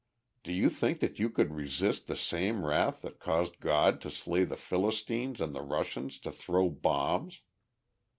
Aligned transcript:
Do 0.41 0.51
you 0.51 0.71
think 0.71 0.99
that 1.01 1.19
you 1.19 1.29
could 1.29 1.53
resist 1.53 2.07
the 2.07 2.15
same 2.15 2.65
wrath 2.65 3.03
that 3.03 3.19
caused 3.19 3.59
God 3.59 4.01
to 4.01 4.09
slay 4.09 4.43
the 4.43 4.57
Philistines 4.57 5.39
and 5.39 5.53
the 5.53 5.61
Russians 5.61 6.17
to 6.21 6.31
throw 6.31 6.71
bombs? 6.71 7.41